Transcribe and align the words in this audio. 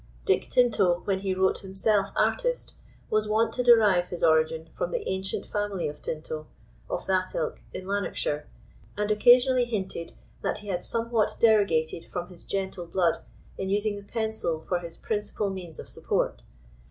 Dick 0.25 0.49
Tinto, 0.49 1.01
when 1.05 1.19
he 1.19 1.35
wrote 1.35 1.59
himself 1.59 2.11
artist, 2.15 2.73
was 3.11 3.29
wont 3.29 3.53
to 3.53 3.61
derive 3.61 4.07
his 4.07 4.23
origin 4.23 4.67
from 4.75 4.89
the 4.89 5.07
ancient 5.07 5.45
family 5.45 5.87
of 5.87 6.01
Tinto, 6.01 6.47
of 6.89 7.05
that 7.05 7.35
ilk, 7.35 7.61
in 7.71 7.85
Lanarkshire, 7.85 8.47
and 8.97 9.11
occasionally 9.11 9.65
hinted 9.65 10.13
that 10.41 10.57
he 10.57 10.69
had 10.69 10.83
somewhat 10.83 11.37
derogated 11.39 12.03
from 12.03 12.29
his 12.29 12.45
gentle 12.45 12.87
blood 12.87 13.19
in 13.59 13.69
using 13.69 13.95
the 13.95 14.01
pencil 14.01 14.65
for 14.67 14.79
his 14.79 14.97
principal 14.97 15.51
means 15.51 15.77
of 15.77 15.87
support. 15.87 16.41